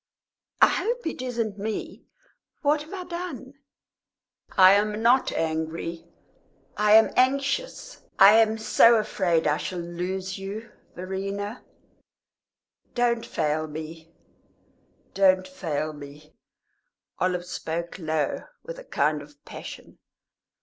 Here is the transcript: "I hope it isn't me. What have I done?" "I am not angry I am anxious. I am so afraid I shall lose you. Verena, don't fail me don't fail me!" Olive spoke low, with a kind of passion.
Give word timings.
"I 0.63 0.69
hope 0.69 1.05
it 1.05 1.21
isn't 1.21 1.59
me. 1.59 2.07
What 2.63 2.81
have 2.81 2.91
I 2.91 3.03
done?" 3.03 3.53
"I 4.57 4.71
am 4.73 5.03
not 5.03 5.31
angry 5.31 6.07
I 6.75 6.93
am 6.93 7.11
anxious. 7.15 8.01
I 8.17 8.33
am 8.37 8.57
so 8.57 8.95
afraid 8.95 9.45
I 9.45 9.57
shall 9.57 9.77
lose 9.77 10.39
you. 10.39 10.71
Verena, 10.95 11.63
don't 12.95 13.23
fail 13.27 13.67
me 13.67 14.11
don't 15.13 15.47
fail 15.47 15.93
me!" 15.93 16.33
Olive 17.19 17.45
spoke 17.45 17.99
low, 17.99 18.45
with 18.63 18.79
a 18.79 18.83
kind 18.83 19.21
of 19.21 19.45
passion. 19.45 19.99